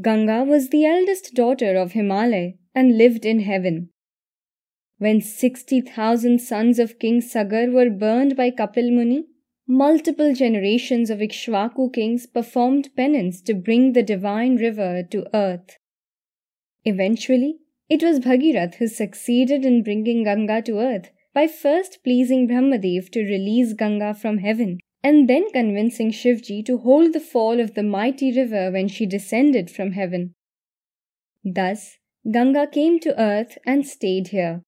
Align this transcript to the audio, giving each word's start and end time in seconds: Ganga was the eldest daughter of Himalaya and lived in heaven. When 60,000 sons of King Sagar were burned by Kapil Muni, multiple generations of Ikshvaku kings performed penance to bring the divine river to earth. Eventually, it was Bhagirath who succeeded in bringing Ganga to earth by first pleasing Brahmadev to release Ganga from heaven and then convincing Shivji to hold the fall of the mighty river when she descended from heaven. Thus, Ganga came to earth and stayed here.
Ganga 0.00 0.44
was 0.44 0.68
the 0.68 0.84
eldest 0.84 1.34
daughter 1.34 1.74
of 1.74 1.92
Himalaya 1.92 2.52
and 2.72 2.96
lived 2.96 3.24
in 3.24 3.40
heaven. 3.40 3.90
When 4.98 5.20
60,000 5.20 6.38
sons 6.40 6.78
of 6.78 7.00
King 7.00 7.20
Sagar 7.20 7.68
were 7.70 7.90
burned 7.90 8.36
by 8.36 8.50
Kapil 8.50 8.92
Muni, 8.92 9.24
multiple 9.66 10.34
generations 10.34 11.10
of 11.10 11.18
Ikshvaku 11.18 11.92
kings 11.92 12.26
performed 12.26 12.90
penance 12.96 13.40
to 13.42 13.54
bring 13.54 13.92
the 13.92 14.04
divine 14.04 14.56
river 14.56 15.02
to 15.10 15.26
earth. 15.34 15.78
Eventually, 16.84 17.58
it 17.88 18.02
was 18.02 18.20
Bhagirath 18.20 18.76
who 18.76 18.86
succeeded 18.86 19.64
in 19.64 19.82
bringing 19.82 20.22
Ganga 20.22 20.62
to 20.62 20.78
earth 20.78 21.10
by 21.34 21.48
first 21.48 21.98
pleasing 22.04 22.46
Brahmadev 22.46 23.10
to 23.10 23.24
release 23.24 23.72
Ganga 23.72 24.14
from 24.14 24.38
heaven 24.38 24.78
and 25.02 25.28
then 25.28 25.50
convincing 25.52 26.10
Shivji 26.10 26.64
to 26.66 26.78
hold 26.78 27.12
the 27.12 27.20
fall 27.20 27.60
of 27.60 27.74
the 27.74 27.82
mighty 27.82 28.34
river 28.36 28.70
when 28.70 28.88
she 28.88 29.06
descended 29.06 29.70
from 29.70 29.92
heaven. 29.92 30.34
Thus, 31.44 31.98
Ganga 32.30 32.66
came 32.66 32.98
to 33.00 33.20
earth 33.20 33.58
and 33.64 33.86
stayed 33.86 34.28
here. 34.28 34.62